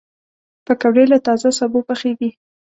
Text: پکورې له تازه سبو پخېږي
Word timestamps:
پکورې 0.65 1.03
له 1.11 1.17
تازه 1.25 1.49
سبو 1.59 1.79
پخېږي 1.87 2.29